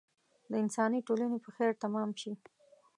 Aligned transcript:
د 0.51 0.53
انساني 0.63 0.99
ټولنې 1.07 1.37
په 1.43 1.49
خیر 1.55 1.71
تمام 1.83 2.09
شي. 2.21 2.33